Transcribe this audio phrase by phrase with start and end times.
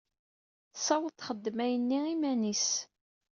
[0.73, 2.67] Tessaweḍ texdem ayenni iman-is.